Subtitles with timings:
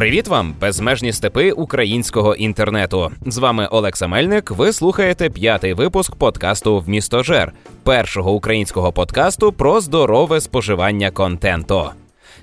[0.00, 3.10] Привіт вам, безмежні степи українського інтернету.
[3.26, 4.50] З вами Олекса Мельник.
[4.50, 11.90] Ви слухаєте п'ятий випуск подкасту в місто Жер, першого українського подкасту про здорове споживання контенту.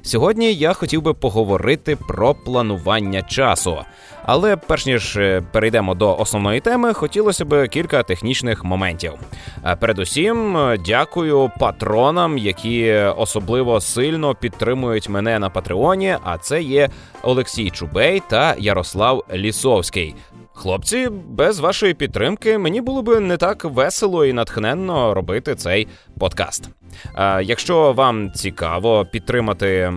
[0.02, 3.78] Сьогодні я хотів би поговорити про планування часу.
[4.26, 9.14] Але перш ніж е, перейдемо до основної теми, хотілося б кілька технічних моментів.
[9.66, 16.18] Е, передусім, е, дякую патронам, які особливо сильно підтримують мене на Патреоні.
[16.24, 16.90] А це є
[17.22, 20.16] Олексій Чубей та Ярослав Лісовський.
[20.54, 25.88] Хлопці, без вашої підтримки мені було би не так весело і натхненно робити цей
[26.20, 26.70] подкаст.
[27.42, 29.94] Якщо вам цікаво підтримати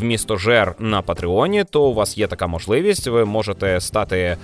[0.00, 3.06] вмісто жер на Патреоні, то у вас є така можливість.
[3.06, 4.36] Ви можете стати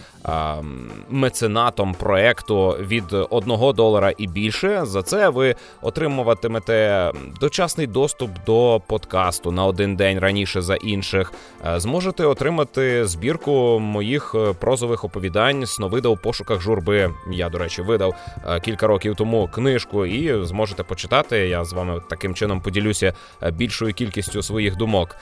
[1.11, 4.80] меценатом проекту від 1 долара і більше.
[4.84, 11.33] За це ви отримуватимете дочасний доступ до подкасту на один день раніше за інших.
[11.77, 17.11] Зможете отримати збірку моїх е, прозових оповідань Сновида у пошуках журби.
[17.33, 18.14] Я, до речі, видав
[18.47, 21.39] е, кілька років тому книжку, і зможете почитати.
[21.39, 25.17] Я вами таким чином поділюся е, більшою кількістю своїх думок.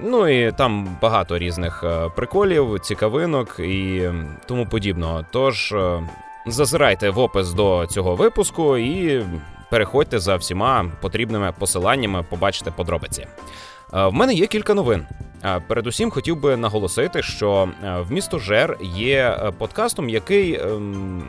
[0.00, 1.84] Ну і там багато різних
[2.16, 4.10] приколів, цікавинок і
[4.46, 5.24] тому подібного.
[5.30, 5.74] Тож
[6.46, 9.24] зазирайте в опис до цього випуску і
[9.70, 13.26] переходьте за всіма потрібними посиланнями, побачите подробиці.
[13.92, 15.06] В мене є кілька новин.
[15.68, 17.68] Передусім хотів би наголосити, що
[18.08, 21.24] в місто Жер є е, подкастом, який ем,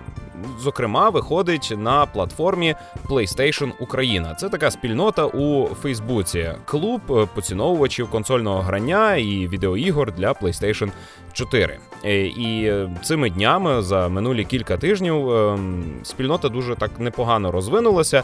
[0.60, 2.76] зокрема виходить на платформі
[3.10, 4.36] PlayStation Україна.
[4.36, 10.92] Це така спільнота у Фейсбуці, клуб е, поціновувачів консольного грання і відеоігор для PlayStation
[11.34, 11.80] 4.
[12.06, 18.24] Е, і цими днями за минулі кілька тижнів ем, спільнота дуже так непогано розвинулася.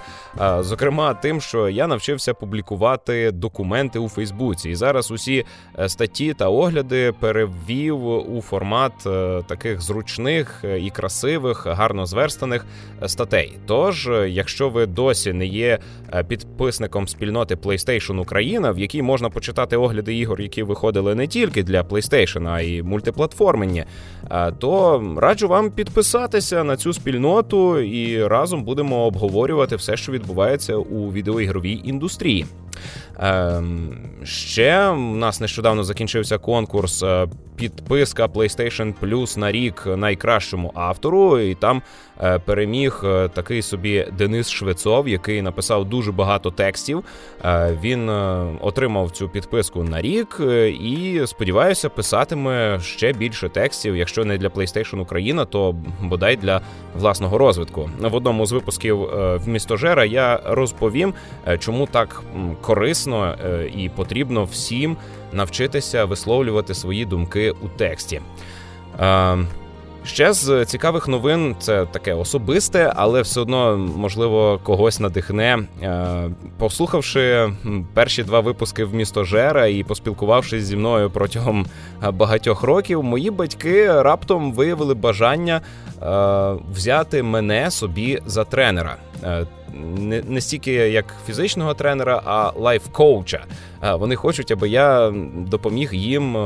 [0.60, 5.46] Зокрема, тим, що я навчився публікувати документи у Фейсбуці, і зараз усі
[5.80, 8.94] е, статті та огляди перевів у формат
[9.48, 12.66] таких зручних і красивих, гарно зверстаних
[13.08, 13.58] статей.
[13.66, 15.80] Тож, якщо ви досі не є
[16.14, 21.64] е, підписником спільноти PlayStation Україна, в якій можна почитати огляди ігор, які виходили не тільки
[21.64, 22.99] для PlayStation, а й мультиплатформені,
[24.32, 30.76] е, то раджу вам підписатися на цю спільноту і разом будемо обговорювати все, що відбувається
[30.76, 32.46] у відеоігровій індустрії.
[33.22, 41.40] Ем, ще у нас нещодавно закінчився конкурс е, підписка PlayStation Plus на рік найкращому автору,
[41.40, 41.82] і там
[42.24, 47.04] е, переміг е, такий собі Денис Швецов, який написав дуже багато текстів.
[47.84, 48.10] Він
[48.62, 50.42] отримав цю підписку на рік
[50.82, 56.62] і сподіваюся, писатиме ще більше текстів, якщо не для PlayStation Україна, то бодай для
[56.96, 57.90] власного розвитку.
[58.00, 58.98] В одному з випусків
[59.36, 61.14] в містожера я розповім,
[61.60, 62.24] чому так
[62.70, 64.98] корисно е, і потрібно всім
[65.34, 68.22] навчитися висловлювати свої думки у тексті.
[70.04, 75.60] Е, ще з цікавих новин це таке особисте, але все одно можливо когось надихне.
[75.82, 77.54] Е, послухавши
[77.94, 81.66] перші два випуски в місто Жера і поспілкувавшись зі мною протягом
[82.14, 85.62] багатьох років, мої батьки раптом виявили бажання
[86.72, 88.98] взяти мене собі за тренера
[89.74, 93.40] не не стільки як фізичного тренера, а лайф-коуча.
[93.94, 96.38] Вони хочуть, аби я допоміг їм.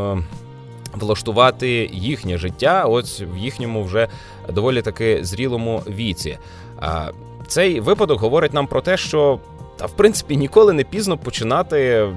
[0.94, 4.08] Влаштувати їхнє життя, ось в їхньому вже
[4.50, 6.38] доволі таки зрілому віці.
[7.48, 9.40] Цей випадок говорить нам про те, що
[9.78, 12.08] та в принципі ніколи не пізно починати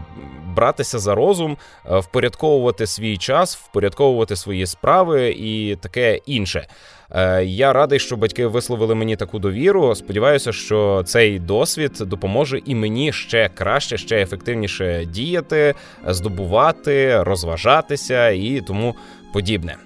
[0.57, 1.57] братися за розум,
[1.91, 6.67] е, впорядковувати свій час, впорядковувати свої справи і таке інше.
[7.11, 9.95] Е, я радий, що батьки висловили мені таку довіру.
[9.95, 15.75] Сподіваюся, що цей досвід допоможе і мені ще краще, ще ефективніше діяти,
[16.07, 18.95] здобувати, розважатися і тому
[19.33, 19.77] подібне.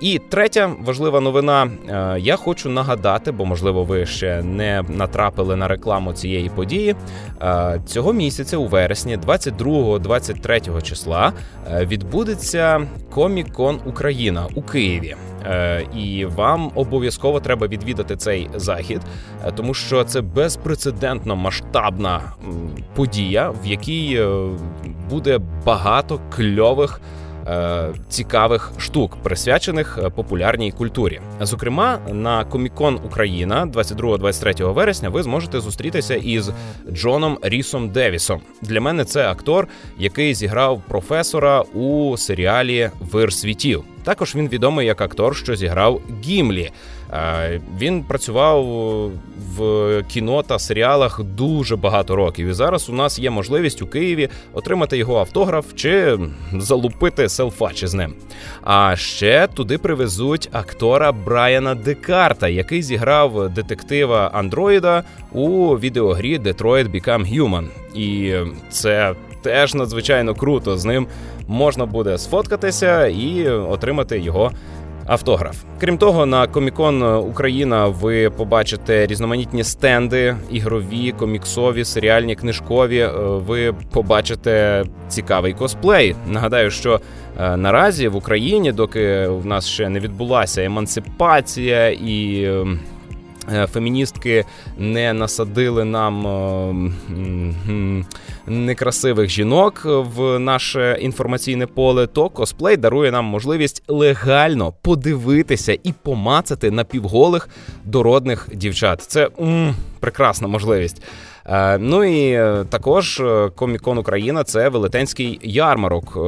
[0.00, 1.70] І третя важлива новина.
[2.18, 6.94] Я хочу нагадати, бо можливо ви ще не натрапили на рекламу цієї події.
[7.86, 11.32] Цього місяця, у вересні, 22-23 числа,
[11.80, 15.16] відбудеться Комік-кон Україна у Києві.
[15.96, 19.00] І вам обов'язково треба відвідати цей захід,
[19.54, 22.20] тому що це безпрецедентно масштабна
[22.94, 24.48] подія, в якій е,
[25.10, 27.00] буде багато кльових.
[27.48, 31.20] Е, цікавих штук, присвячених е, популярній культурі.
[31.40, 36.50] Зокрема, на Комікон Україна 22-23 вересня ви зможете зустрітися із
[36.92, 38.40] Джоном Рісом Девісом.
[38.62, 43.84] Для мене це актор, який зіграв професора у серіалі Вир світів.
[44.04, 46.70] Також він відомий як актор, що зіграв Гімлі
[47.80, 48.64] Він працював
[49.56, 52.48] в кіно та серіалах дуже багато років.
[52.48, 56.18] І зараз у нас є можливість у Києві отримати його автограф чи
[56.52, 58.14] залупити селфачі з ним.
[58.64, 65.02] А ще туди привезуть актора Брайана Декарта, який зіграв детектива Андроїда
[65.32, 67.66] у відеогрі Detroit Become Human.
[67.94, 68.34] І
[68.70, 70.78] це теж надзвичайно круто.
[70.78, 71.06] З ним
[71.48, 74.52] можна буде сфоткатися і отримати його
[75.06, 75.56] автограф.
[75.80, 82.98] Крім того, на Комікон Україна ви побачите різноманітні стенди, ігрові, коміксові, серіальні, книжкові.
[82.98, 86.16] Е, ви побачите цікавий косплей.
[86.26, 87.00] Нагадаю, що
[87.40, 92.48] е, наразі в Україні, доки в нас ще не відбулася емансипація і.
[93.52, 94.44] Е, феміністки
[94.78, 98.04] не насадили нам е,
[98.46, 106.70] некрасивих жінок в наше інформаційне поле, то косплей дарує нам можливість легально подивитися і помацати
[106.70, 107.48] напівголих
[107.84, 109.02] дородних дівчат.
[109.02, 111.02] Це м, прекрасна можливість.
[111.48, 116.18] Е, ну і е, також е, Комікон Україна це велетенський ярмарок,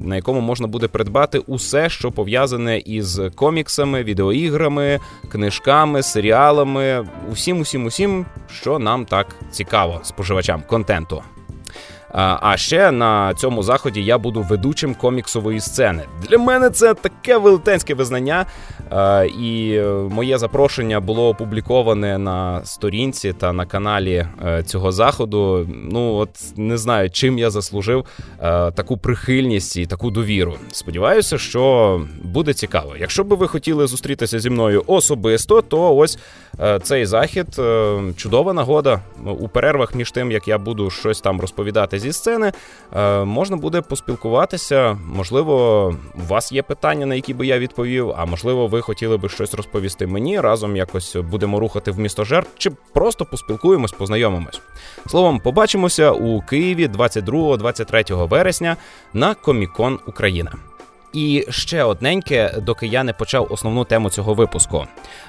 [0.00, 7.84] на якому можна буде придбати усе, що пов'язане із коміксами, відеоіграми, книжками, серіалами, усім, усім,
[7.86, 11.22] усім, що нам так цікаво споживачам контенту.
[12.12, 16.02] А ще на цьому заході я буду ведучим коміксової сцени.
[16.28, 18.46] Для мене це таке велетенське визнання,
[19.40, 25.68] і е, моє запрошення було опубліковане на сторінці та на каналі е, цього заходу.
[25.92, 28.04] Ну от не знаю, чим я заслужив
[28.40, 30.54] е, таку прихильність і таку довіру.
[30.72, 32.94] Сподіваюся, що буде цікаво.
[32.98, 36.18] Якщо би ви хотіли зустрітися зі мною особисто, то ось
[36.82, 37.46] цей захід
[38.16, 39.00] чудова нагода
[39.38, 42.52] у перервах між тим, як я буду щось там розповідати зі сцени,
[43.24, 44.98] можна буде поспілкуватися.
[45.06, 49.28] Можливо, у вас є питання, на які би я відповів, а можливо, ви хотіли би
[49.28, 50.40] щось розповісти мені.
[50.40, 54.60] Разом якось будемо рухати в місто жертв, чи просто поспілкуємось, познайомимось.
[55.06, 58.76] Словом, побачимося у Києві 22-23 вересня
[59.12, 60.52] на Комікон Україна.
[61.12, 64.86] І ще одненьке, доки я не почав основну тему цього випуску.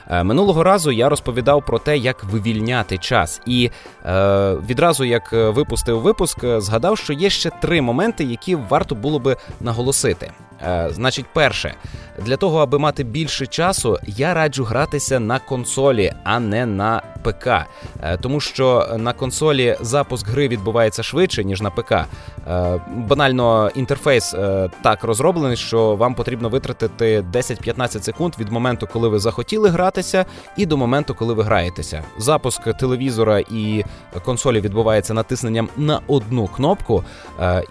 [0.08, 3.70] Е, минулого разу я розповідав про те, як вивільняти час, і
[4.06, 9.38] е, відразу як випустив випуск, згадав, що є ще три моменти, які варто було би
[9.62, 10.32] наголосити.
[10.68, 11.74] Е, значить, перше,
[12.20, 17.48] для того, аби мати більше часу, я раджу гратися на консолі, а не на ПК.
[17.48, 21.92] Е, тому що на консолі запуск гри відбувається швидше, ніж на ПК.
[21.92, 22.06] Е,
[22.88, 24.36] банально інтерфейс
[24.84, 30.26] так розроблений, що вам потрібно витратити 10-15 секунд від моменту, коли ви захотіли гратися,
[30.58, 32.04] і до моменту, коли ви граєтеся.
[32.18, 33.86] Запуск телевізора і
[34.26, 37.04] консолі відбувається натисненням на одну кнопку.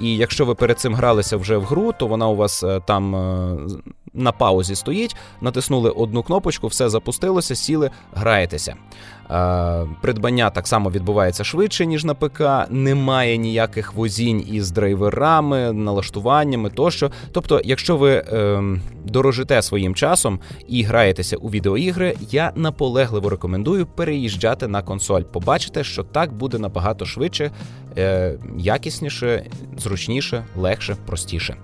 [0.01, 3.57] І якщо ви перед цим гралися вже в гру, то вона у вас там е,
[4.15, 8.77] на паузі стоїть, натиснули одну кнопочку, все запустилося, сіли, граєтеся.
[9.31, 16.71] Е, придбання так само відбувається швидше, ніж на ПК, немає ніяких возінь із драйверами, налаштуваннями
[16.71, 17.11] тощо.
[17.33, 18.63] Тобто, якщо ви е,
[19.05, 25.23] дорожите своїм часом і граєтеся у відеоігри, я наполегливо рекомендую переїжджати на консоль.
[25.23, 27.51] Побачите, що так буде набагато швидше,
[27.99, 29.47] е, якісніше,
[29.79, 31.57] зручніше, легше, простіше.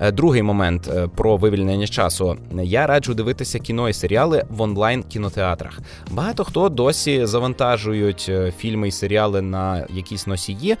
[0.00, 2.36] Е, другий момент е, про вивільнення часу.
[2.62, 5.80] Я раджу дивитися кіно і серіали в онлайн кінотеатрах.
[6.10, 10.76] Багато хто досі завантажують е, фільми і серіали на якісь носії.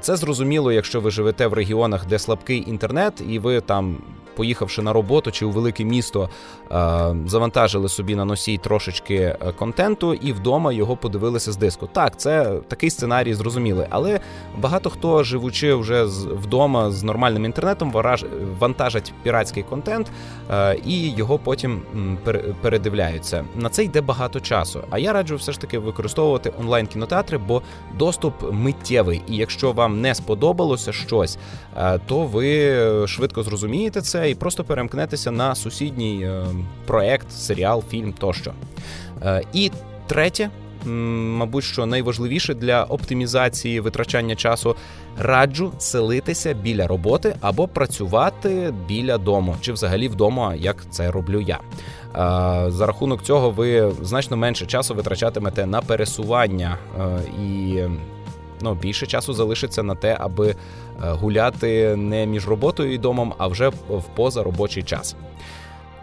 [0.00, 3.96] Це зрозуміло, якщо ви живете в регіонах, де слабкий інтернет, і ви там
[4.38, 6.28] поїхавши на роботу чи у велике місто,
[6.72, 11.88] е, завантажили собі на носій трошечки е, контенту і вдома його подивилися з диску.
[11.92, 14.20] Так, це такий сценарій зрозумілий, але
[14.58, 16.04] багато хто, живучи вже
[16.42, 17.92] вдома з нормальним інтернетом,
[18.58, 20.10] вантажать піратський контент
[20.50, 21.82] е, і його потім
[22.62, 23.44] передивляються.
[23.56, 24.80] На це йде багато часу.
[24.90, 27.62] А я раджу все ж таки використовувати онлайн кінотеатри, бо
[27.98, 29.22] доступ миттєвий.
[29.28, 31.38] І якщо вам не сподобалося щось,
[32.06, 36.46] то ви швидко зрозумієте це і просто перемкнетеся на сусідній е,
[36.86, 38.52] проект, серіал, фільм тощо.
[39.22, 39.70] Е, і
[40.06, 40.50] третє.
[40.84, 44.76] Мабуть, що найважливіше для оптимізації витрачання часу
[45.18, 51.58] раджу селитися біля роботи або працювати біля дому, чи взагалі вдома, як це роблю я.
[51.58, 56.78] Е, за рахунок цього ви значно менше часу витрачатимете на пересування
[57.42, 57.80] і
[58.60, 60.56] ну, більше часу залишиться на те, аби
[61.04, 65.16] Е, гуляти не між роботою і домом, а вже в позаробочий час.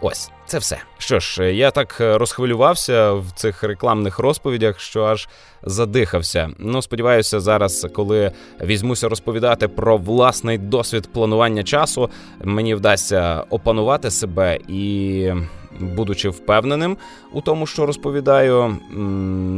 [0.00, 0.78] Ось це все.
[0.98, 5.28] Що ж, я так розхвилювався в цих рекламних розповідях, що аж
[5.62, 6.50] задихався.
[6.58, 8.32] Ну, сподіваюся, зараз, коли
[8.62, 12.10] візьмуся розповідати про власний досвід планування часу,
[12.44, 15.32] мені вдасться опанувати себе і
[15.80, 16.96] будучи впевненим
[17.32, 18.76] у тому, що розповідаю,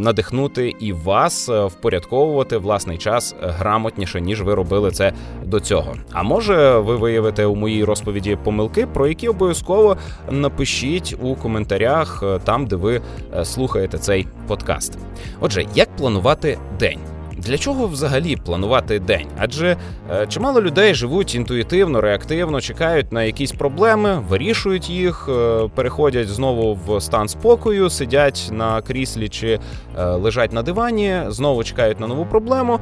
[0.02, 5.12] надихнути і вас е, впорядковувати власний час грамотніше, ніж ви робили це
[5.44, 5.94] до цього.
[6.12, 9.96] А може, ви виявите у моїй розповіді помилки, про які обов'язково
[10.30, 13.00] напишіть у коментарях е, там, де ви
[13.36, 14.98] е, слухаєте цей подкаст.
[15.40, 16.98] Отже, як планувати день?
[17.38, 19.26] Для чого взагалі планувати день?
[19.38, 19.76] Адже
[20.10, 26.78] е, чимало людей живуть інтуїтивно, реактивно, чекають на якісь проблеми, вирішують їх, е, переходять знову
[26.86, 29.60] в стан спокою, сидять на кріслі чи
[29.98, 32.80] е, лежать на дивані, знову чекають на нову проблему.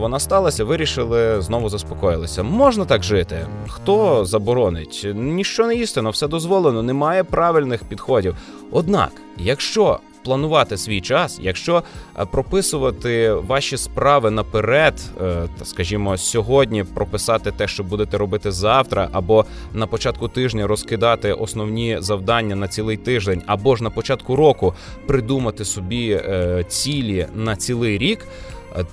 [0.00, 2.42] Вона сталася, вирішили, знову заспокоїлися.
[2.42, 3.46] Можна так жити?
[3.68, 5.06] Хто заборонить?
[5.14, 8.36] Ніщо не істинно, все дозволено, немає правильних підходів.
[8.70, 11.82] Однак, якщо планувати свій час, якщо
[12.18, 19.44] е, прописувати ваші справи наперед, е, скажімо, сьогодні прописати те, що будете робити завтра, або
[19.74, 24.74] на початку тижня розкидати основні завдання на цілий тиждень, або ж на початку року
[25.06, 28.26] придумати собі е, цілі на цілий рік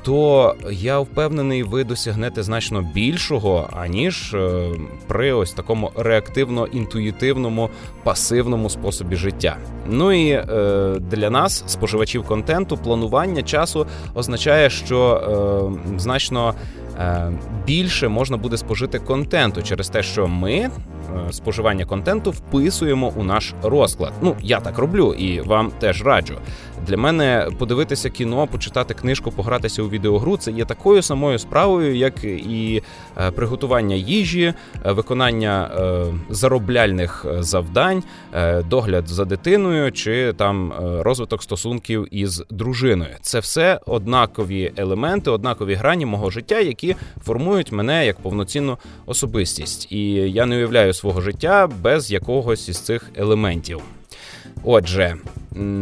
[0.04, 4.70] то я впевнений, ви досягнете значно більшого, аніж е,
[5.08, 7.70] при ось такому реактивно-інтуїтивному
[8.04, 9.58] пасивному способі життя.
[9.88, 10.44] Ну і е,
[11.00, 16.54] для нас, споживачів контенту, планування часу означає, що е, значно.
[17.66, 20.70] Більше можна буде спожити контенту через те, що ми
[21.32, 24.14] споживання контенту вписуємо у наш розклад.
[24.22, 26.36] Ну я так роблю і вам теж раджу.
[26.88, 32.24] Для мене подивитися кіно, почитати книжку, погратися у відеогру це є такою самою справою, як
[32.24, 32.82] і
[33.18, 34.54] е, приготування їжі,
[34.86, 38.04] е, виконання е, заробляльних завдань,
[38.70, 43.16] догляд за дитиною чи там розвиток стосунків із дружиною.
[43.22, 49.92] Це все однакові елементи, однакові грані мого життя, які формують мене як повноцінну особистість.
[49.92, 53.82] І я не уявляю свого життя без якогось із цих елементів.
[54.64, 55.16] Отже,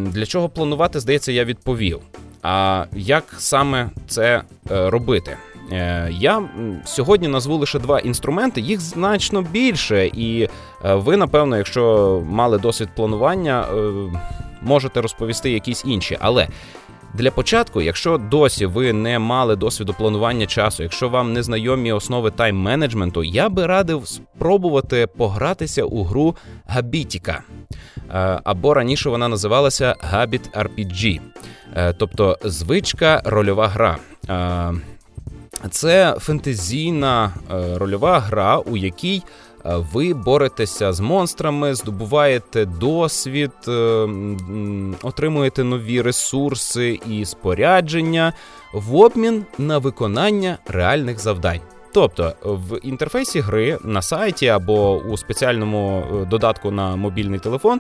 [0.10, 2.00] для чого планувати, здається, я відповів.
[2.42, 5.38] А як саме це е, робити?
[5.72, 6.44] Е, я
[6.86, 10.50] сьогодні назву лише два інструменти, їх значно більше, і
[10.86, 13.66] е, ви, напевно, якщо мали досвід планування,
[14.62, 16.18] можете розповісти якісь інші.
[16.22, 16.48] Але
[17.14, 22.30] для початку, якщо досі ви не мали досвіду планування часу, якщо вам не знайомі основи
[22.30, 27.44] тайм-менеджменту, я би радив спробувати погратися у гру Габітіка.
[28.14, 31.22] Е, або раніше вона називалася Habit RPG,
[31.76, 33.98] е, тобто звичка рольова гра.
[34.30, 34.74] Е,
[35.72, 37.34] це фентезійна
[37.76, 39.24] рольова гра, у якій
[39.64, 43.52] ви боретеся з монстрами, здобуваєте досвід,
[45.04, 48.34] отримуєте нові ресурси і спорядження
[48.74, 51.60] в обмін на виконання реальних завдань.
[51.94, 57.80] Тобто в інтерфейсі гри на сайті або у спеціальному е, додатку на мобільний телефон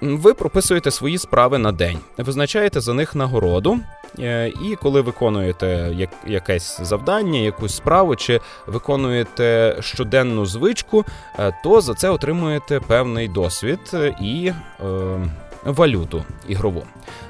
[0.00, 3.80] ви прописуєте свої справи на день, визначаєте за них нагороду,
[4.18, 11.04] е, і коли виконуєте якесь завдання, якусь справу, чи виконуєте щоденну звичку,
[11.38, 13.80] е, то за це отримуєте певний досвід
[14.20, 14.52] і
[15.64, 16.84] валюту ігрову,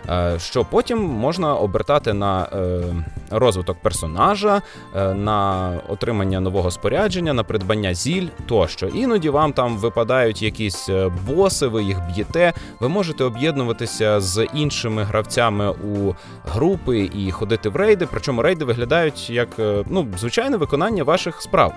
[0.08, 2.82] е, що потім можна обертати на е,
[3.30, 4.62] розвиток персонажа,
[4.96, 8.86] е, на отримання нового спорядження, на придбання зіль тощо.
[8.86, 10.90] Іноді вам там випадають якісь
[11.26, 12.52] боси, ви їх б'єте.
[12.80, 18.08] Ви можете об'єднуватися з іншими гравцями у групи і ходити в рейди.
[18.10, 19.48] Причому рейди виглядають як
[19.86, 21.74] ну, звичайне виконання ваших справ.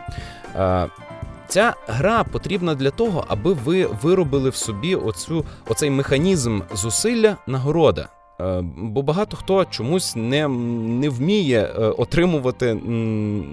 [1.47, 8.09] Ця гра потрібна для того, аби ви виробили в собі оцю, оцей механізм зусилля нагорода.
[8.41, 12.73] Е, бо багато хто чомусь не не вміє е, отримувати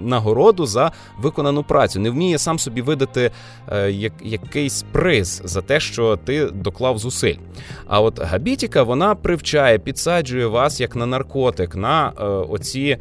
[0.03, 3.31] нагороду за виконану працю, не вміє сам собі видати
[3.71, 7.35] е, як, якийсь приз за те, що ти доклав зусиль.
[7.87, 12.09] А от Габітіка вона привчає, підсаджує вас як на наркотик, на
[12.49, 12.97] оці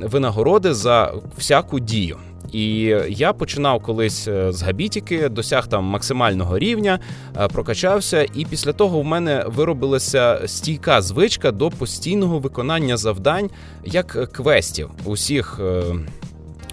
[0.00, 2.16] винагороди за всяку дію.
[2.52, 7.00] І я починав колись е, з габітіки, досяг там максимального рівня,
[7.36, 13.50] е, прокачався, і після того в мене виробилася стійка звичка до постійного виконання завдань
[13.84, 15.60] як квестів усіх.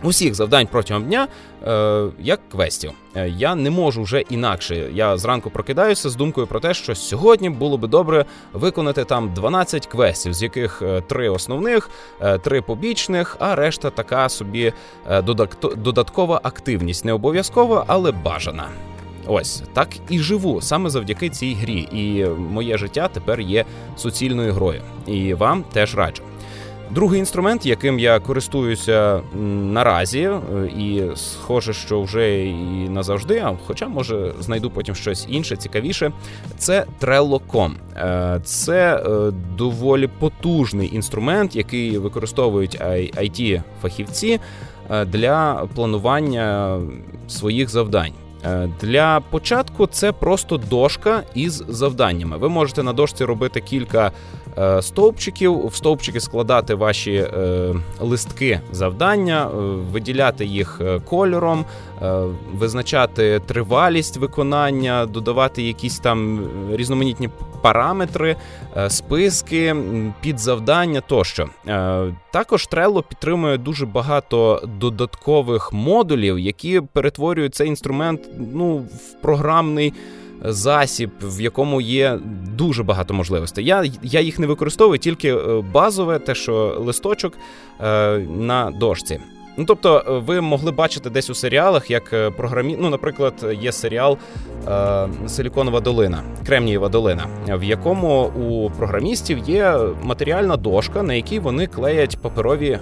[0.04, 1.28] Усіх завдань протягом дня
[1.68, 2.92] е, як квестів.
[3.16, 4.90] Е, я не можу вже інакше.
[4.94, 9.88] Я зранку прокидаюся з думкою про те, що сьогодні було би добре виконати там 12
[9.88, 11.90] квестів, з яких е, три основних,
[12.22, 14.74] е, три побічних, а решта така собі
[15.78, 17.06] додаткова активність.
[17.06, 18.68] Не обов'язкова, але бажана.
[19.28, 21.88] Ось так і живу саме завдяки цій грі.
[21.92, 23.66] І моє життя тепер є
[23.98, 24.82] суцільною грою.
[25.08, 26.24] І вам теж раджу.
[26.92, 29.22] Другий інструмент, яким я користуюся
[29.74, 30.40] наразі, е,
[30.80, 36.12] і схоже, що вже і назавжди, а хоча може знайду потім щось інше, цікавіше,
[36.58, 37.72] це Trello.com.
[37.98, 44.40] Е, це е, доволі потужний інструмент, який використовують it фахівці
[45.06, 46.80] для планування
[47.28, 48.14] своїх завдань.
[48.82, 52.38] Для початку це просто дошка із завданнями.
[52.38, 54.12] Ви можете на дошці робити кілька
[54.82, 55.68] стовпчиків.
[55.68, 59.56] В стовпчики складати ваші е, листки завдання, е,
[59.92, 61.66] виділяти їх кольором,
[62.54, 67.30] визначати тривалість виконання, додавати якісь там різноманітні
[67.62, 68.36] параметри,
[68.88, 69.76] списки
[70.22, 71.50] під завдання тощо.
[72.32, 78.22] Також Trello підтримує дуже багато додаткових модулів, які перетворюють цей інструмент
[78.54, 79.94] ну, в програмний
[80.42, 82.20] засіб, в якому є
[82.58, 83.66] дуже багато можливостей.
[83.66, 87.34] Я я їх не використовую, тільки е, базове, те, що листочок
[87.82, 89.20] е, на дошці.
[89.60, 92.78] Ну, тобто, е, ви могли бачити десь у серіалах, як е, програмі...
[92.80, 94.18] Ну, наприклад, є серіал
[94.68, 101.68] е, Силіконова долина, Кремнієва долина, в якому у програмістів є матеріальна дошка, на якій вони
[101.68, 102.80] клеять паперові е,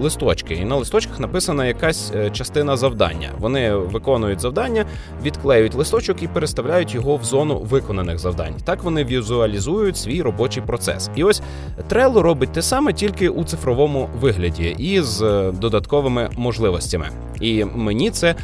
[0.00, 0.54] листочки.
[0.54, 3.30] І на листочках написана якась е, частина завдання.
[3.38, 4.84] Вони виконують завдання,
[5.22, 8.54] відклеюють листочок і переставляють його в зону виконаних завдань.
[8.64, 11.10] Так вони візуалізують свій робочий процес.
[11.16, 11.42] І ось
[11.90, 15.20] Trello робить те саме тільки у цифровому вигляді із
[15.52, 17.08] додатковим новими можливостями.
[17.40, 18.34] І мені це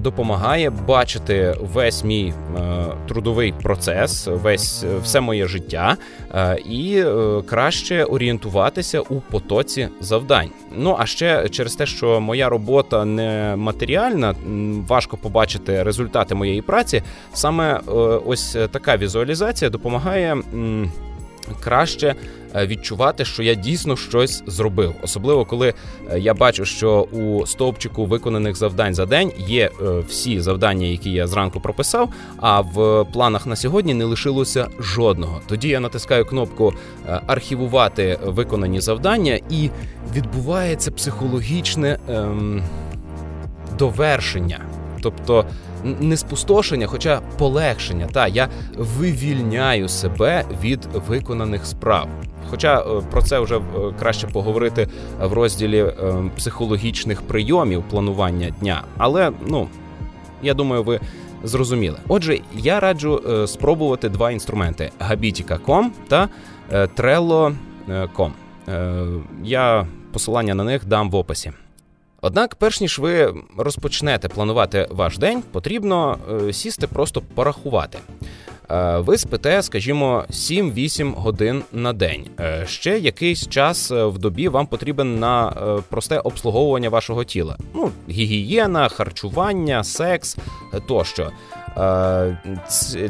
[0.00, 2.62] допомагає бачити весь мій е,
[3.08, 5.96] трудовий процес, весь все моє життя
[6.34, 10.50] е, і е, краще орієнтуватися у потоці завдань.
[10.76, 14.34] Ну а ще через те, що моя робота не матеріальна,
[14.88, 17.02] важко побачити результати моєї праці.
[17.32, 17.80] Саме е,
[18.26, 20.36] ось така візуалізація допомагає.
[21.60, 22.14] Краще е,
[22.56, 24.94] відчувати, що я дійсно щось зробив.
[25.02, 25.74] Особливо коли
[26.10, 31.10] е, я бачу, що у стовпчику виконаних завдань за день є е, всі завдання, які
[31.10, 32.12] я зранку прописав.
[32.36, 35.40] А в планах на сьогодні не лишилося жодного.
[35.46, 36.74] Тоді я натискаю кнопку
[37.26, 39.70] архівувати виконані завдання, і
[40.16, 42.62] відбувається психологічне ем,
[43.78, 44.60] довершення.
[45.02, 45.44] Тобто
[45.84, 48.06] не спустошення, хоча полегшення.
[48.06, 52.08] Та я вивільняю себе від виконаних справ.
[52.50, 53.60] Хоча е, про це вже е,
[53.98, 54.88] краще поговорити
[55.22, 55.92] в розділі е,
[56.36, 58.82] психологічних прийомів планування дня.
[58.98, 59.68] Але ну
[60.42, 61.00] я думаю, ви
[61.44, 61.96] зрозуміли.
[62.08, 66.28] Отже, я раджу спробувати два інструменти: Habitica.com та
[66.72, 68.30] Trello.com.
[69.44, 71.52] Я посилання на них дам в описі.
[72.22, 77.98] Однак, перш ніж ви розпочнете планувати ваш день, потрібно е, сісти, просто порахувати.
[78.70, 82.26] Е, ви спите, скажімо, 7-8 годин на день.
[82.40, 85.52] Е, ще якийсь час в добі вам потрібен на
[85.88, 87.56] просте обслуговування вашого тіла.
[87.74, 90.36] Ну, гігієна, харчування, секс
[90.88, 91.30] тощо.
[91.76, 92.36] Е,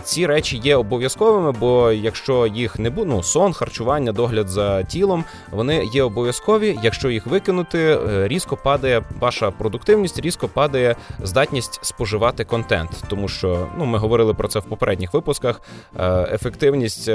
[0.04, 5.24] ці речі є обов'язковими, бо якщо їх не буде, ну, сон, харчування, догляд за тілом,
[5.50, 6.78] вони є обов'язкові.
[6.82, 13.68] Якщо їх викинути, е, різко падає ваша продуктивність, різко падає здатність споживати контент, тому що
[13.78, 15.60] ну ми говорили про це в попередніх випусках.
[15.98, 17.10] Е, ефективність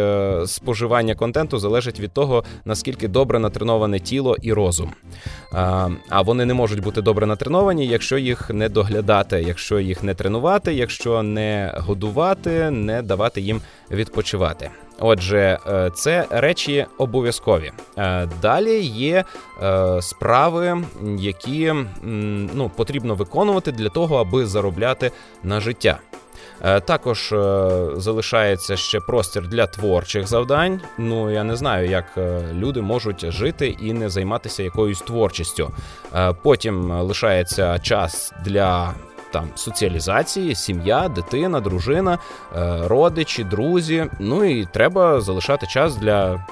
[0.45, 4.91] споживання контенту залежить від того, наскільки добре натреноване тіло і розум.
[6.09, 10.73] А вони не можуть бути добре натреновані, якщо їх не доглядати, якщо їх не тренувати,
[10.73, 14.69] якщо не годувати, не давати їм відпочивати.
[14.99, 17.71] Отже, е, це речі обов'язкові.
[17.97, 19.23] Е, далі є
[19.63, 20.83] е, справи,
[21.17, 21.73] які
[22.53, 25.11] ну, потрібно виконувати для того, аби заробляти
[25.43, 25.99] на життя.
[26.85, 27.29] Також
[27.95, 30.81] залишається ще простір для творчих завдань.
[30.97, 32.05] Ну я не знаю, як
[32.53, 35.71] люди можуть жити і не займатися якоюсь творчістю.
[36.43, 38.93] Потім лишається час для
[39.35, 42.17] там соціалізації, сім'я, дитина, дружина,
[42.55, 44.05] е, родичі, друзі.
[44.19, 46.45] Ну і треба залишати час для.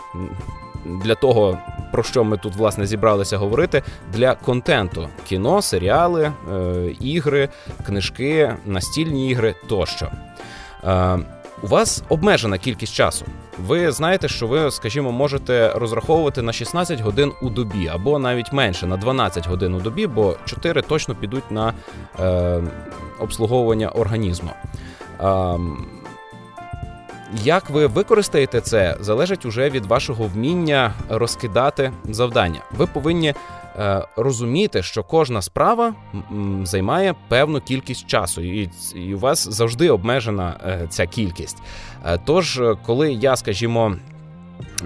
[1.03, 1.57] Для того,
[1.91, 7.49] про що ми тут власне зібралися говорити, для контенту: кіно, серіали, е, ігри,
[7.85, 10.11] книжки, настільні ігри тощо.
[10.83, 11.19] Е,
[11.63, 13.25] у вас обмежена кількість часу.
[13.57, 18.87] Ви знаєте, що ви, скажімо, можете розраховувати на 16 годин у добі, або навіть менше
[18.87, 21.73] на 12 годин у добі, бо 4 точно підуть на
[22.19, 22.61] е,
[23.19, 24.51] обслуговування організму.
[25.21, 25.57] Е,
[27.43, 32.59] як ви використаєте це, залежить уже від вашого вміння розкидати завдання.
[32.77, 33.33] Ви повинні
[33.79, 35.93] Е, розуміти, що кожна справа
[36.63, 41.57] займає певну кількість часу, і, і у вас завжди обмежена е, ця кількість.
[42.05, 44.12] Е, тож, коли я, скажімо, Е,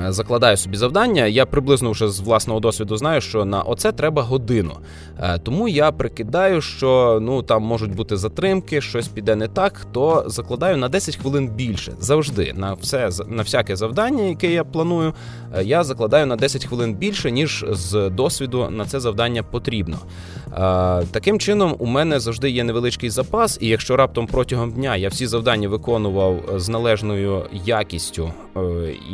[0.10, 1.26] закладаю собі завдання.
[1.26, 4.78] Я приблизно вже з власного досвіду знаю, що на оце треба годину.
[5.20, 10.24] Е, тому я прикидаю, що ну там можуть бути затримки, щось піде не так, то
[10.28, 11.94] закладаю на 10 хвилин більше.
[12.00, 15.14] Завжди на все на всяке завдання, яке я планую,
[15.56, 19.98] е, я закладаю на 10 хвилин більше, ніж з досвіду на це завдання потрібно.
[21.12, 25.28] Таким чином, у мене завжди є невеличкий запас, і якщо раптом протягом дня я всі
[25.28, 28.32] завдання виконував з належною якістю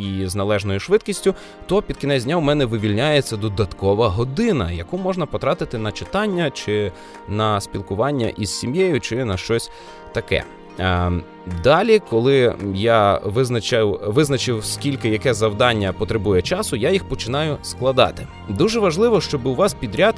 [0.01, 4.97] і з належною належною швидкістю, то під кінець дня у мене вивільняється додаткова година, яку
[4.97, 6.91] можна потратити на читання чи
[7.27, 9.71] на спілкування із сім'єю, чи на щось
[10.13, 10.43] таке.
[11.63, 18.27] Далі, коли я визначив, визначив, скільки яке завдання потребує часу, я їх починаю складати.
[18.49, 20.15] Дуже важливо, щоб у вас підряд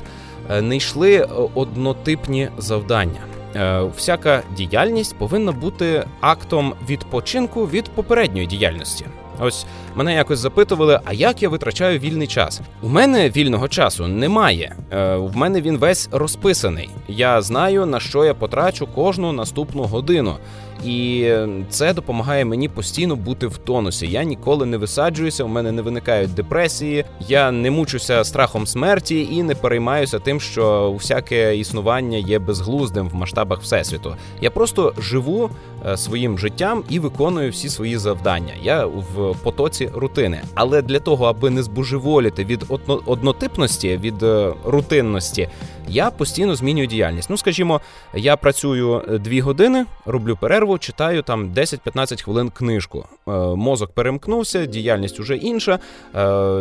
[0.49, 3.21] е, не йшли е, однотипні завдання.
[3.55, 9.05] Е, всяка діяльність повинна бути актом відпочинку від попередньої діяльності.
[9.39, 12.61] Ось мене якось запитували, а як я витрачаю вільний час?
[12.81, 14.75] У мене вільного часу немає.
[14.91, 16.89] Е, В мене він весь розписаний.
[17.07, 20.35] Я знаю на що я потрачу кожну наступну годину
[20.83, 21.29] і
[21.69, 24.07] це допомагає мені постійно бути в тонусі.
[24.07, 29.43] Я ніколи не висаджуюся, у мене не виникають депресії, я не мучуся страхом смерті і
[29.43, 34.15] не переймаюся тим, що всяке існування є безглуздим в масштабах всесвіту.
[34.41, 35.49] Я просто живу
[35.85, 38.53] е, своїм життям і виконую всі свої завдання.
[38.63, 40.41] Я в потоці рутини.
[40.53, 42.65] Але для того, аби не збожеволіти від
[43.05, 45.49] однотипності, від е, рутинності,
[45.87, 47.29] я постійно змінюю діяльність.
[47.29, 47.81] Ну, скажімо,
[48.13, 53.05] я працюю е, дві години, роблю перерву, читаю там 10-15 хвилин книжку.
[53.27, 55.79] Е, мозок перемкнувся, діяльність уже інша.
[56.15, 56.19] Е,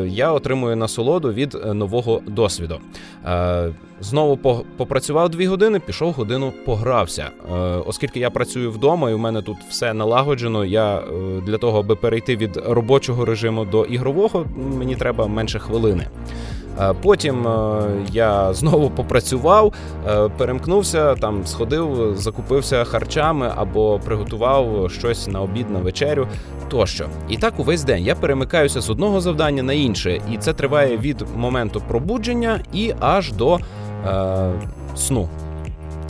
[0.08, 2.80] я отримую насолоду від нового досвіду.
[4.04, 7.30] Знову попрацював дві години, пішов годину, погрався.
[7.86, 10.64] Оскільки я працюю вдома, і у мене тут все налагоджено.
[10.64, 11.02] Я
[11.46, 16.06] для того, аби перейти від робочого режиму до ігрового, мені треба менше хвилини.
[16.80, 19.72] Е, потім е, я знову попрацював,
[20.08, 26.28] е, перемкнувся, там сходив, закупився харчами або приготував щось на обід, на вечерю
[26.68, 27.06] тощо.
[27.28, 31.24] І так увесь день я перемикаюся з одного завдання на інше, і це триває від
[31.36, 33.58] моменту пробудження і аж до
[34.06, 34.50] е,
[34.96, 35.28] сну.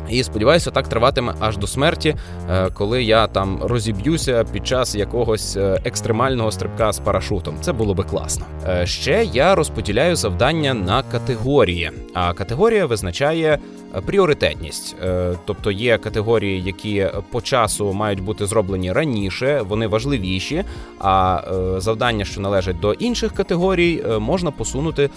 [0.08, 2.16] І сподіваюся, так триватиме аж до смерті,
[2.50, 7.54] е, коли я там розіб'юся під час якогось е, екстремального стрибка з парашутом.
[7.60, 8.46] Це було би класно.
[8.68, 13.58] Е, ще я розподіляю завдання на категорії, а категорія визначає
[14.06, 14.96] пріоритетність,
[15.44, 20.64] тобто є категорії, які по часу мають бути зроблені раніше, вони важливіші.
[20.98, 21.42] А
[21.78, 25.10] завдання, що належать до інших категорій, можна посунути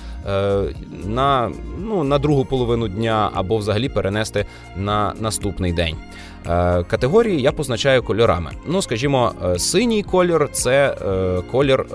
[1.05, 4.45] на ну на другу половину дня або взагалі перенести
[4.77, 5.95] на наступний день.
[6.49, 8.51] Е, категорії я позначаю кольорами.
[8.67, 11.85] Ну, скажімо, е, синій колір це е, колір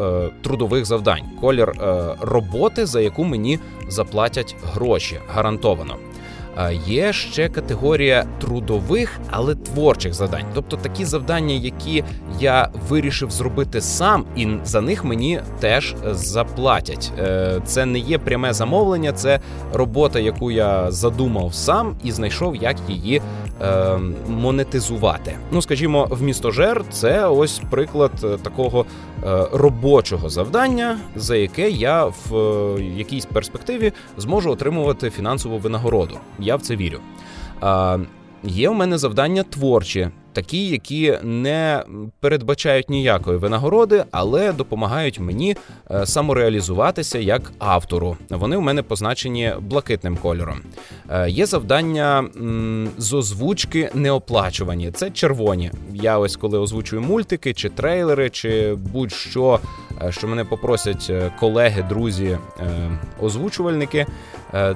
[0.42, 1.72] трудових завдань, колір
[2.20, 5.96] роботи, за яку мені заплатять гроші гарантовано.
[6.86, 12.04] Є ще категорія трудових, але творчих завдань, тобто такі завдання, які
[12.40, 17.12] я вирішив зробити сам, і за них мені теж заплатять.
[17.18, 19.40] Е, це не є пряме замовлення, це
[19.72, 23.22] робота, яку я задумав сам і знайшов, як її
[23.62, 25.34] е, монетизувати.
[25.52, 28.86] Ну, скажімо, в місто Жер це ось приклад е, такого
[29.52, 32.32] робочого завдання, за яке я в
[32.96, 37.00] якійсь перспективі зможу отримувати фінансову винагороду я в це вірю.
[37.60, 37.98] А,
[38.44, 41.84] Є у мене завдання творчі, такі, які не
[42.20, 45.56] передбачають ніякої винагороди, але допомагають мені
[45.90, 48.16] е, самореалізуватися як автору.
[48.30, 50.60] Вони у мене позначені блакитним кольором.
[51.10, 52.24] Е, є завдання
[52.98, 54.90] з озвучки неоплачувані.
[54.90, 55.70] Це червоні.
[55.94, 59.60] Я ось коли озвучую мультики, чи трейлери, чи будь-що,
[60.02, 62.38] е, що мене попросять колеги, друзі,
[63.20, 64.06] озвучувальники.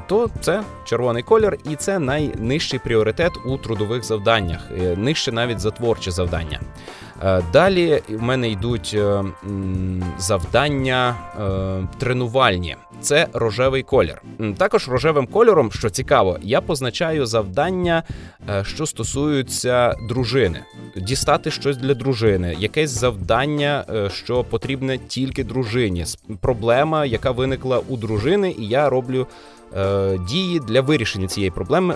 [0.07, 6.11] То це червоний колір, і це найнижчий пріоритет у трудових завданнях, нижче навіть за творчі
[6.11, 6.61] завдання.
[7.23, 9.25] Е, далі в мене йдуть е,
[10.19, 12.77] завдання е, тренувальні.
[13.01, 14.23] Це рожевий колір.
[14.59, 18.03] Також рожевим кольором, що цікаво, я позначаю завдання,
[18.62, 20.62] що стосуються дружини,
[20.97, 26.05] дістати щось для дружини, якесь завдання, що потрібне тільки дружині.
[26.41, 29.56] Проблема, яка виникла у дружини, і я роблю е,
[30.29, 31.94] дії для вирішення цієї проблеми,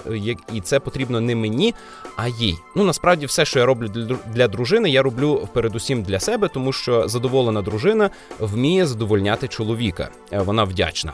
[0.52, 1.74] і це потрібно не мені,
[2.16, 2.58] а їй.
[2.76, 6.72] Ну насправді, все, що я роблю для, для дружини, я роблю передусім для себе, тому
[6.72, 10.08] що задоволена дружина вміє задовольняти чоловіка.
[10.32, 11.12] Е, вона вдячна.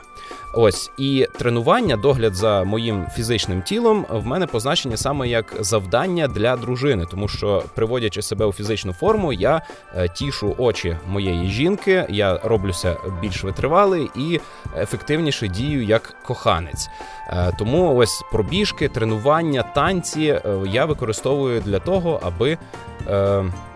[0.55, 6.57] Ось і тренування, догляд за моїм фізичним тілом в мене позначені саме як завдання для
[6.57, 9.63] дружини, тому що приводячи себе у фізичну форму, я
[9.97, 14.41] е, тішу очі моєї жінки, я роблюся більш витривалий і
[14.77, 16.17] ефективніше дію як
[16.47, 16.91] коханець.
[17.29, 22.59] Е, тому ось пробіжки, тренування, танці е, я використовую для того, аби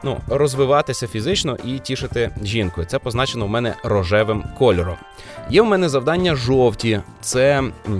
[0.02, 2.86] ну, розвиватися фізично і тішити жінкою.
[2.86, 4.96] Це позначено в мене рожевим кольором.
[5.50, 7.90] Є в мене завдання жовті, це е,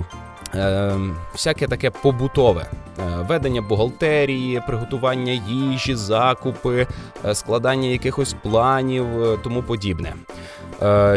[1.33, 2.67] всяке таке побутове.
[2.99, 6.87] Е, ведення бухгалтерії, приготування їжі, закупи,
[7.25, 10.13] е, складання якихось планів, е, тому подібне.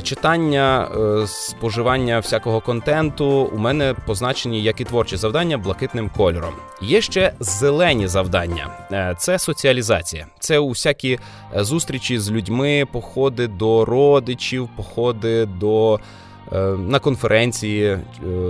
[0.03, 0.89] Читання,
[1.27, 6.55] споживання всякого контенту у мене позначені як і творчі завдання блакитним кольором.
[6.83, 8.69] Є ще зелені завдання,
[9.19, 10.27] це соціалізація.
[10.39, 11.19] Це усякі
[11.57, 16.01] зустрічі з людьми, походи до родичів, походи до
[16.79, 17.99] на конференції, е,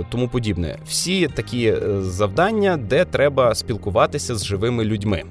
[0.09, 0.77] тому подібне.
[0.87, 5.23] Всі такі е, завдання, де треба спілкуватися з живими людьми.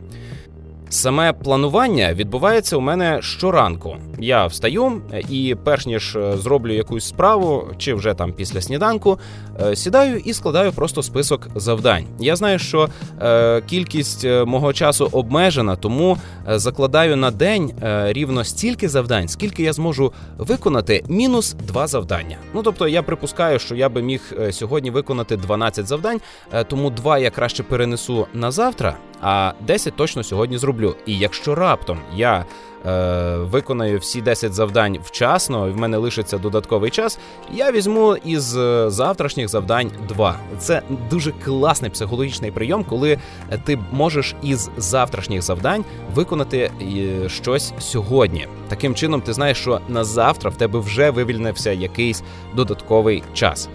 [0.95, 3.97] Саме планування відбувається у мене щоранку.
[4.19, 9.19] Я встаю і, перш ніж е, зроблю якусь справу, чи вже там після сніданку,
[9.61, 12.05] е, сідаю і складаю просто список завдань.
[12.21, 12.89] Я знаю, що
[13.23, 17.73] е, кількість мого часу обмежена, тому закладаю на день
[18.07, 22.37] рівно стільки завдань, скільки я зможу виконати, мінус два завдання.
[22.55, 26.21] Ну тобто я припускаю, що я би міг сьогодні виконати 12 завдань,
[26.69, 30.84] тому два я краще перенесу на завтра, а 10 точно сьогодні зроблю.
[31.07, 32.44] І якщо раптом я
[32.87, 37.18] е, виконаю всі 10 завдань вчасно, і в мене лишиться додатковий час,
[37.53, 40.37] я візьму із е, завтрашніх завдань 2.
[40.59, 43.18] Це дуже класний психологічний прийом, коли
[43.64, 48.49] ти можеш із завтрашніх завдань виконати е, щось сьогодні.
[48.68, 52.23] Таким чином, ти знаєш, що на завтра в тебе вже вивільнився якийсь
[52.55, 53.68] додатковий час.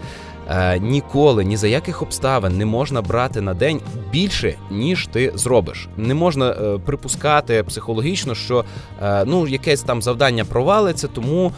[0.50, 5.88] Е, ніколи ні за яких обставин не можна брати на день більше, ніж ти зробиш.
[5.96, 8.64] Не можна е, припускати психологічно, що
[9.02, 11.52] е, ну якесь там завдання провалиться, тому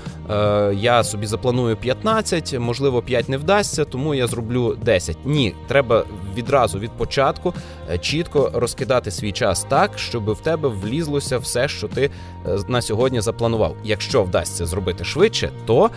[0.74, 5.16] я собі запланую 15, можливо, 5 не вдасться, тому я зроблю 10.
[5.24, 6.05] Ні, треба
[6.37, 7.55] відразу від початку
[8.00, 12.11] чітко розкидати свій час так, щоб в тебе влізлося все, що ти
[12.68, 13.76] на сьогодні запланував.
[13.85, 15.90] Якщо вдасться зробити швидше, то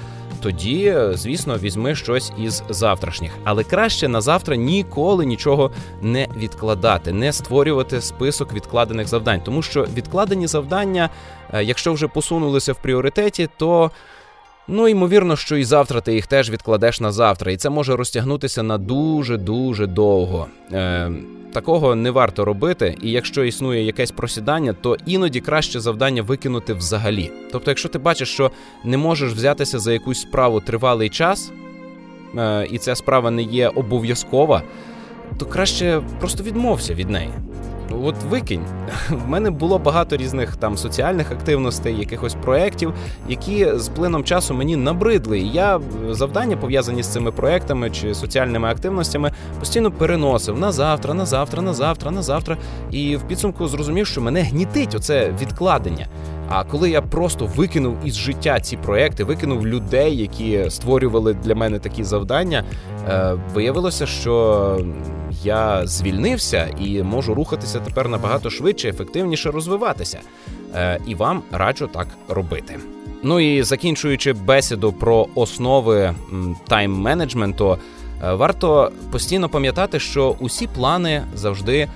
[0.46, 3.32] тоді, звісно, візьми щось із завтрашніх.
[3.44, 9.88] Але краще на завтра ніколи нічого не відкладати, не створювати список відкладених завдань, тому що
[9.96, 11.10] відкладені завдання,
[11.54, 13.92] е, якщо вже посунулися в пріоритеті, то
[14.68, 18.64] Ну, ймовірно, що і завтра ти їх теж відкладеш на завтра, і це може розтягнутися
[18.64, 20.48] на дуже дуже довго.
[20.74, 21.12] Е,
[21.54, 27.32] Такого не варто робити, і якщо існує якесь просідання, то іноді краще завдання викинути взагалі.
[27.52, 28.52] Тобто, якщо ти бачиш, що
[28.84, 31.52] не можеш взятися за якусь справу тривалий час,
[32.38, 34.62] е, і ця справа не є обов'язкова,
[35.38, 37.30] то краще просто відмовся від неї.
[38.04, 38.66] От викинь.
[39.10, 42.94] В мене було багато різних там соціальних активностей, якихось проєктів,
[43.30, 45.40] які з плином часу мені набридли.
[45.40, 45.80] І я
[46.10, 51.74] завдання пов'язані з цими проектами чи соціальними активностями постійно переносив на завтра, на завтра, на
[51.74, 52.58] завтра, на завтра.
[52.92, 56.08] І в підсумку зрозумів, що мене гнітить оце відкладення.
[56.50, 61.80] А коли я просто викинув із життя ці проекти, викинув людей, які створювали для мене
[61.80, 62.64] такі завдання,
[63.10, 64.80] е, виявилося, що
[65.44, 70.20] я звільнився і можу рухатися тепер набагато швидше, ефективніше розвиватися.
[70.76, 72.80] Е, і вам раджу так робити.
[73.24, 76.16] Ну і закінчуючи бесіду про основи
[76.70, 77.78] тайм-менеджменту,
[78.24, 81.88] е, варто постійно пам'ятати, що усі плани завжди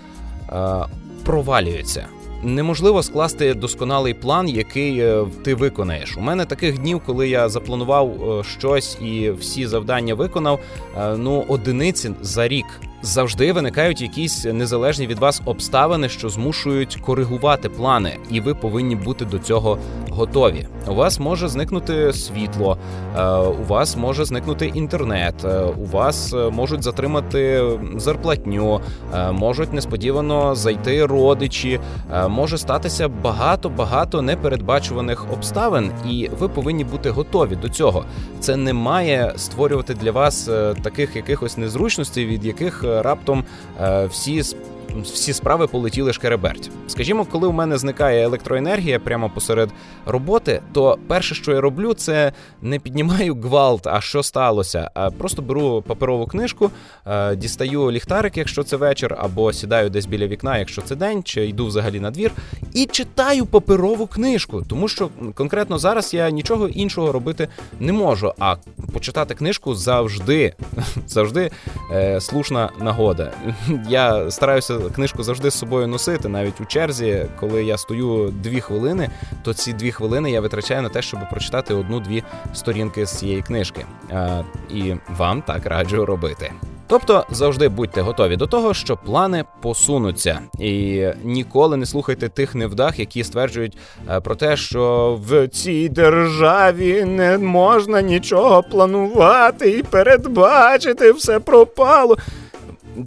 [1.23, 2.07] провалюються
[2.43, 6.17] неможливо скласти досконалий план, який е, ти виконаєш.
[6.17, 10.59] У мене таких днів, коли я запланував е, щось і всі завдання виконав.
[10.97, 12.65] Е, ну одиниці за рік
[13.01, 19.25] завжди виникають якісь незалежні від вас обставини, що змушують коригувати плани, і ви повинні бути
[19.25, 19.77] до цього
[20.09, 20.67] готові.
[20.87, 22.77] У вас може зникнути світло,
[23.17, 27.63] е, у вас може зникнути інтернет, е, у вас е, можуть затримати
[27.95, 28.81] зарплатню,
[29.31, 31.79] можуть несподівано зайти родичі,
[32.29, 38.05] може статися багато багато непередбачуваних обставин, і ви повинні бути готові до цього.
[38.39, 40.49] Це не має створювати для вас
[40.83, 43.43] таких якихось незручностей, від яких раптом
[44.09, 44.43] всі
[45.03, 46.71] всі справи полетіли шкереберть.
[46.87, 49.69] Скажімо, коли у мене зникає електроенергія прямо посеред
[50.05, 54.91] роботи, то перше, що я роблю, це не піднімаю гвалт, а що сталося.
[54.93, 56.71] А просто беру паперову книжку,
[57.05, 61.47] е, дістаю ліхтарик, якщо це вечір, або сідаю десь біля вікна, якщо це день, чи
[61.47, 62.31] йду взагалі на двір,
[62.73, 67.47] і читаю паперову книжку, тому що конкретно зараз я нічого іншого робити
[67.79, 68.33] не можу.
[68.39, 68.55] А
[68.93, 70.53] почитати книжку завжди,
[71.07, 71.51] завжди
[71.91, 73.31] е, слушна нагода.
[73.89, 79.09] Я стараюся книжку завжди з собою носити, навіть у черзі, коли я стою дві хвилини,
[79.43, 83.85] то ці дві хвилини я витрачаю на те, щоб прочитати одну-дві сторінки з цієї книжки.
[84.69, 86.51] І вам так раджу робити.
[86.89, 92.99] Тобто завжди будьте готові до того, що плани посунуться, і ніколи не слухайте тих невдах,
[92.99, 93.77] які стверджують
[94.09, 102.17] е, про те, що в цій державі не можна нічого планувати і передбачити все пропало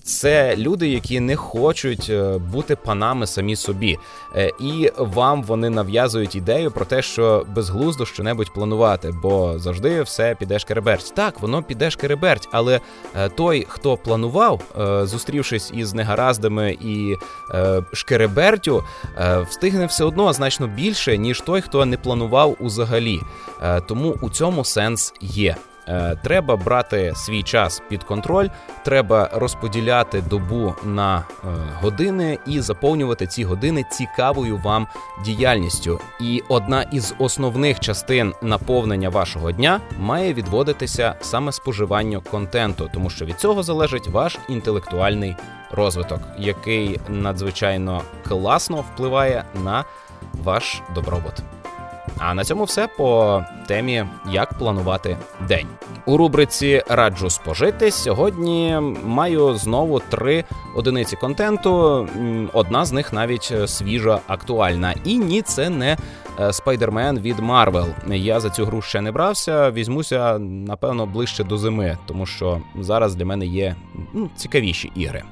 [0.05, 3.99] це люди, які не хочуть е, бути панами самі собі,
[4.37, 10.35] е, і вам вони нав'язують ідею про те, що безглуздо щонебудь планувати, бо завжди все
[10.35, 11.13] піде шкереберть.
[11.15, 12.81] Так, воно піде шкереберть, але
[13.17, 14.61] е, той, хто планував,
[15.05, 17.17] зустрівшись із негараздами і
[17.93, 18.85] шкеребертю,
[19.49, 23.21] встигне все одно значно більше, ніж той, хто не планував узагалі.
[23.87, 25.57] Тому у цьому сенс є.
[25.93, 28.49] Е, треба брати свій час під контроль,
[28.85, 31.23] треба розподіляти добу на е,
[31.81, 34.87] години і заповнювати ці години цікавою вам
[35.25, 36.01] діяльністю.
[36.21, 43.25] І одна із основних частин наповнення вашого дня має відводитися саме споживанню контенту, тому що
[43.25, 45.37] від цього залежить ваш інтелектуальний
[45.71, 49.85] розвиток, який надзвичайно класно впливає на
[50.33, 51.35] ваш добробут.
[52.25, 55.17] А на цьому все по темі як планувати
[55.49, 55.67] день.
[56.07, 60.45] У рубриці Раджу спожити сьогодні маю знову три
[60.77, 62.09] одиниці контенту.
[62.53, 64.95] Одна з них навіть свіжа, актуальна.
[65.05, 65.97] І ні, це не
[66.41, 67.87] е, Spider-Man від Marvel.
[68.07, 69.71] Я за цю гру ще не брався.
[69.71, 73.77] Візьмуся напевно ближче до зими, тому що зараз для мене є
[74.13, 75.23] ну, цікавіші ігри.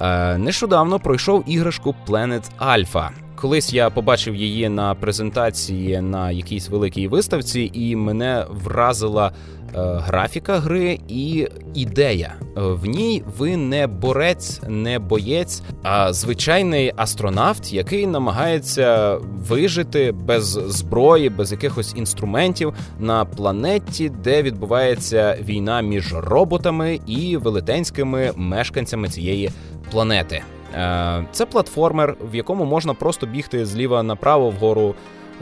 [0.00, 3.08] Е, нещодавно пройшов іграшку Planet Alpha.
[3.42, 9.32] Колись я побачив її на презентації на якійсь великій виставці, і мене вразила е,
[9.76, 12.34] графіка гри і ідея.
[12.56, 21.28] В ній ви не борець, не боєць, а звичайний астронавт, який намагається вижити без зброї,
[21.28, 29.50] без якихось інструментів на планеті, де відбувається війна між роботами і велетенськими мешканцями цієї
[29.90, 30.42] планети.
[30.74, 34.94] Е, це платформер, в якому можна просто бігти зліва направо вгору.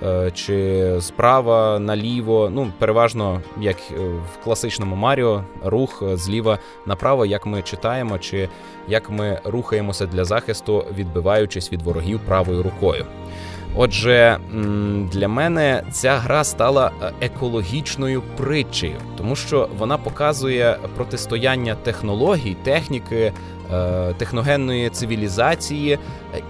[0.03, 3.77] Е, чи справа наліво, ну переважно як
[4.35, 8.49] в класичному Маріо, рух зліва направо, як ми читаємо, чи
[8.89, 13.07] як ми рухаємося для захисту, відбиваючись від ворогів правою рукою.
[13.77, 14.39] Отже,
[15.13, 23.33] для мене ця гра стала е, екологічною притчею, тому що вона показує протистояння технологій, техніки,
[23.73, 25.99] Е, техногенної цивілізації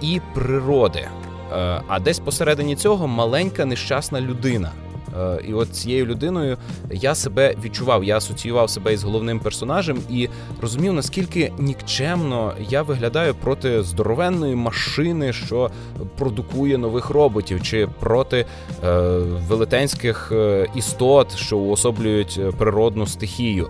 [0.01, 0.99] і природи.
[0.99, 4.71] Е, а десь посередині цього маленька нещасна людина.
[5.19, 6.57] Е, і от цією людиною
[6.91, 10.29] я себе відчував, я асоціював себе із головним персонажем і
[10.61, 15.71] розумів, наскільки нікчемно я виглядаю проти здоровенної машини, що
[16.17, 18.45] продукує нових роботів, чи проти
[18.83, 18.99] е,
[19.47, 20.31] велетенських
[20.75, 23.69] істот, що уособлюють природну стихію.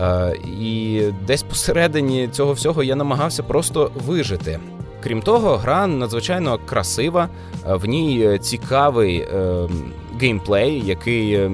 [0.00, 4.60] Е, і десь посередині цього всього я намагався просто вижити.
[5.02, 7.28] Крім того, гра надзвичайно красива,
[7.68, 9.68] е, в ній цікавий е,
[10.20, 11.50] геймплей, який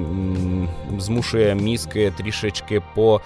[0.98, 3.20] змушує мізки трішечки по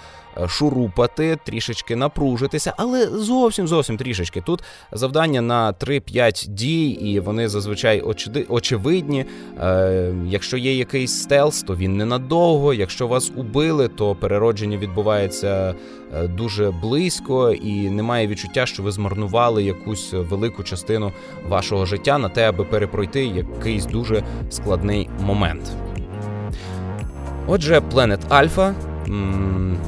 [0.47, 4.41] шурупати, трішечки напружитися, але зовсім зовсім трішечки.
[4.41, 8.01] Тут завдання на 3-5 дій, і вони зазвичай
[8.49, 9.25] очевидні.
[9.59, 12.73] Е, Якщо є якийсь стелс, то він ненадовго.
[12.73, 15.75] Якщо вас убили, то переродження відбувається
[16.15, 21.11] е, дуже близько, і немає відчуття, що ви змарнували якусь велику частину
[21.47, 25.61] вашого життя на те, аби перепройти якийсь дуже складний момент.
[27.47, 28.73] Отже, Planet Alpha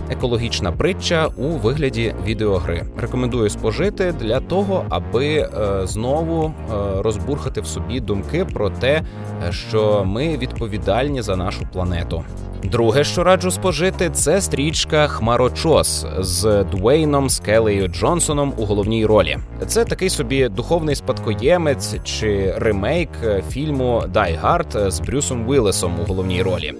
[0.09, 2.83] екологічна притча у вигляді відеогри.
[2.97, 5.49] Рекомендую спожити для того, аби е,
[5.83, 9.01] знову е, розбурхати в собі думки про те,
[9.49, 12.23] що ми відповідальні за нашу планету.
[12.63, 19.37] Друге, що раджу спожити, це стрічка Хмарочос з Дуейном Скелею Джонсоном у головній ролі.
[19.67, 23.09] Це такий собі духовний спадкоємець чи ремейк
[23.49, 26.73] фільму «Die Hard» з Брюсом Уіллесом у головній ролі.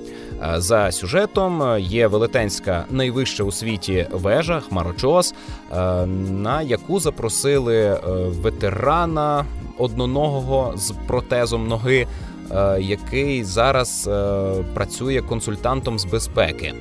[0.56, 5.34] За сюжетом є велетенська найвища у світі вежа Хмарочос,
[6.15, 7.99] на яку запросили
[8.41, 9.45] ветерана
[9.78, 12.08] одноногого з протезом ноги.
[12.80, 14.10] Який зараз
[14.73, 16.74] працює консультантом з безпеки,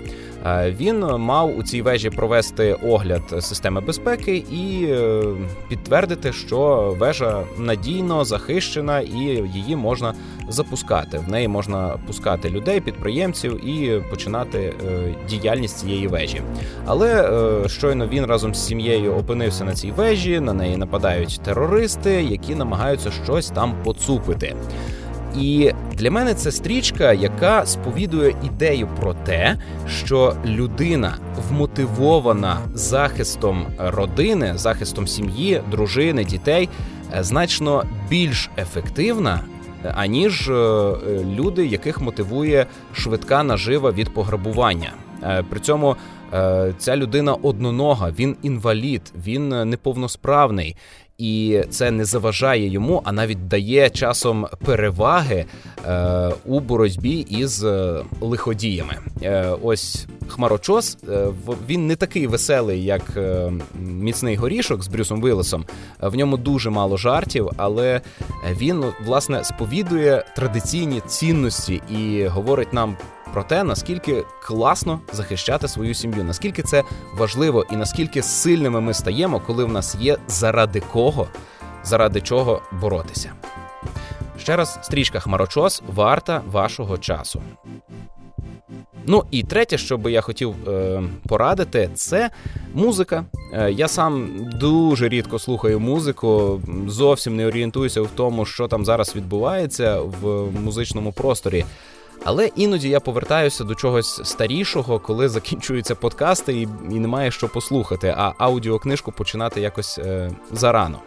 [0.47, 5.22] Е, він мав у цій вежі провести огляд системи безпеки і е,
[5.68, 10.14] підтвердити, що вежа надійно захищена і її можна
[10.49, 11.18] запускати.
[11.18, 16.42] В неї можна пускати людей, підприємців і починати е, діяльність цієї вежі.
[16.86, 17.30] Але
[17.66, 20.40] щойно він разом з сім'єю опинився на цій вежі.
[20.40, 24.55] На неї нападають терористи, які намагаються щось там поцупити.
[25.36, 29.57] І для мене це стрічка, яка сповідує ідею про те,
[29.88, 31.14] що людина
[31.51, 36.68] вмотивована захистом родини, захистом сім'ї, дружини, дітей,
[37.16, 39.40] е, значно більш ефективна.
[39.95, 40.53] Аніж е,
[41.37, 44.93] люди, яких мотивує швидка нажива від пограбування.
[45.22, 45.97] Е, при цьому
[46.79, 50.76] ця людина однонога, він інвалід, він неповносправний,
[51.19, 55.45] і це не заважає йому, а навіть дає часом переваги
[55.87, 58.99] е, у боротьбі із е, лиходіями.
[59.23, 61.27] Е, ось Хмарочос е,
[61.69, 65.64] він не такий веселий, як е, міцний горішок з Брюсом Вилесом.
[66.01, 68.01] В ньому дуже мало жартів, але
[68.51, 72.97] він власне сповідує традиційні цінності і говорить нам
[73.33, 79.41] про те, наскільки класно захищати свою сім'ю, наскільки це важливо і наскільки сильними ми стаємо,
[79.47, 81.29] коли в нас є заради кого,
[81.85, 83.33] заради чого боротися.
[84.39, 87.43] Ще раз, стрічка Хмарочос варта вашого часу.
[89.07, 92.31] Ну і третє, що би я хотів е, порадити, це
[92.74, 93.24] музика.
[93.53, 99.16] Е, я сам дуже рідко слухаю музику, зовсім не орієнтуюся в тому, що там зараз
[99.16, 101.64] відбувається в музичному просторі.
[102.25, 108.14] Але іноді я повертаюся до чогось старішого, коли закінчуються подкасти і і немає що послухати,
[108.16, 110.99] а аудіокнижку починати якось е, зарано.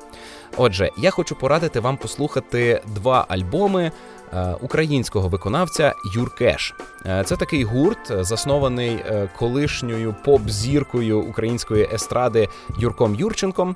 [0.58, 3.92] Отже, я хочу порадити вам послухати два альбоми
[4.34, 6.76] е, українського виконавця Юркеш.
[7.06, 12.48] Е, це такий гурт, заснований е, колишньою поп-зіркою української естради
[12.78, 13.76] Юрком Юрченком.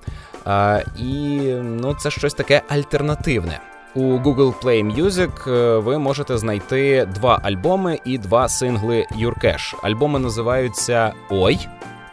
[1.00, 3.60] І ну, це щось таке альтернативне.
[3.96, 9.76] У Google Play Music е, ви можете знайти два альбоми і два сингли Юркеш.
[9.84, 11.68] Альбоми називаються Ой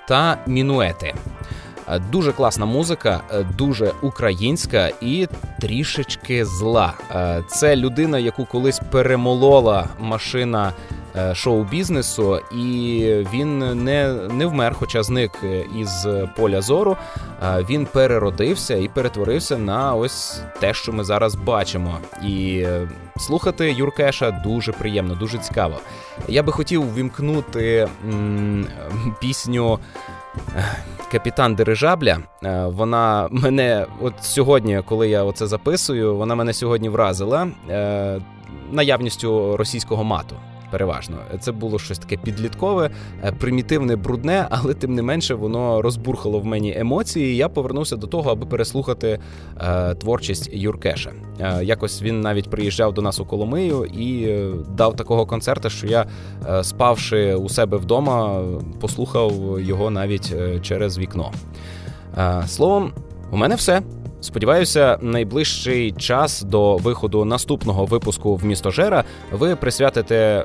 [0.09, 1.14] та Мінуети.
[1.89, 5.28] Е, дуже класна музика, е, дуже українська і
[5.61, 6.93] трішечки зла.
[7.47, 10.72] Це людина, яку колись перемолола машина
[11.34, 15.30] шоу-бізнесу, і він не не вмер, хоча зник
[15.78, 16.06] із
[16.36, 16.96] поля зору.
[17.70, 21.98] Він переродився і перетворився на ось те, що ми зараз бачимо.
[22.24, 25.76] І е, слухати Юркеша дуже приємно, дуже цікаво.
[26.28, 28.66] Я би хотів вімкнути м-
[29.20, 29.78] пісню.
[30.56, 30.64] Е,
[31.12, 32.18] Капітан Дирижабля,
[32.66, 38.20] вона мене от сьогодні, коли я оце записую, вона мене сьогодні вразила е,
[38.70, 40.36] наявністю російського мату
[40.73, 41.16] переважно.
[41.41, 42.91] Це було щось таке підліткове,
[43.25, 47.33] е, примітивне, брудне, але тим не менше воно розбурхало в мені емоції.
[47.33, 49.18] і Я повернувся до того, аби переслухати
[49.61, 51.12] е, творчість Юркеша.
[51.41, 55.87] Е, якось він навіть приїжджав до нас у Коломию і е, дав такого концерта, що
[55.87, 56.07] я,
[56.51, 58.45] е, спавши у себе вдома,
[58.81, 61.33] послухав його навіть е, через вікно.
[62.47, 62.93] Словом,
[63.31, 63.83] у мене все.
[64.23, 70.45] Сподіваюся, найближчий час до виходу наступного випуску в місто Жера ви присвятите е,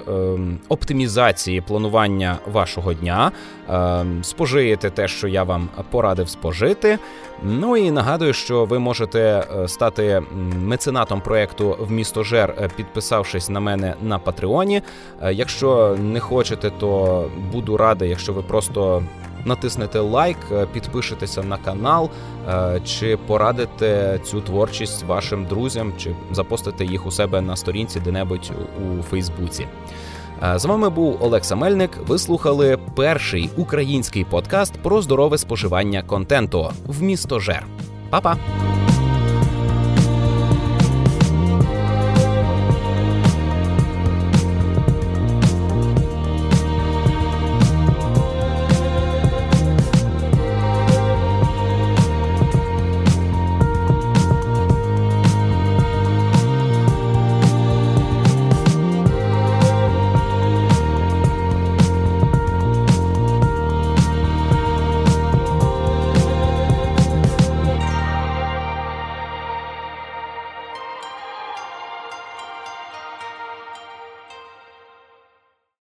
[0.69, 3.31] оптимізації планування вашого дня,
[3.69, 6.99] е, спожиєте те, що я вам порадив спожити.
[7.43, 10.23] Ну і нагадую, що ви можете е, стати
[10.61, 14.81] меценатом проекту в місто Жер, е, підписавшись на мене на Патреоні.
[15.21, 19.03] Е, якщо не хочете, то буду радий, якщо ви просто
[19.45, 22.09] натиснете лайк, е, підпишетеся на канал,
[22.47, 28.51] е, чи порадите цю творчість вашим друзям, чи запостите їх у себе на сторінці де-небудь
[28.81, 29.67] у Фейсбуці.
[30.43, 31.91] Е, з вами був Олекса Мельник.
[32.07, 37.65] Ви слухали перший український подкаст про здорове споживання контенту в місто Жер.
[38.09, 38.37] Па-па!